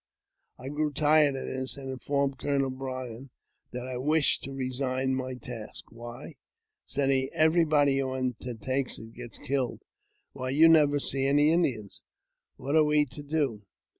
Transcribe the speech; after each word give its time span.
I 0.57 0.69
grew 0.69 0.91
tired 0.91 1.35
of 1.35 1.45
this, 1.45 1.77
and 1.77 1.91
informed 1.91 2.39
Colonel 2.39 2.71
Bryant 2.71 3.29
that 3.71 3.87
I 3.87 3.97
wished 3.97 4.43
to 4.45 4.51
resign 4.51 5.13
my 5.13 5.35
task. 5.35 5.85
''Why?'' 5.91 6.37
said 6.85 7.11
he; 7.11 7.29
''everybody 7.35 7.99
who 7.99 8.09
undertakes 8.15 8.97
it 8.97 9.13
gets 9.13 9.37
killed, 9.37 9.83
while 10.33 10.49
you 10.49 10.67
never 10.69 10.99
see 10.99 11.27
any 11.27 11.51
Indians. 11.51 12.01
What 12.57 12.75
are 12.75 12.83
we 12.83 13.05
to 13.13 13.21
do 13.21 13.61